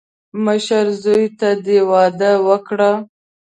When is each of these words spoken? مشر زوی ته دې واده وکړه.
مشر 0.45 0.85
زوی 1.03 1.25
ته 1.39 1.49
دې 1.65 1.79
واده 1.91 2.31
وکړه. 2.47 2.91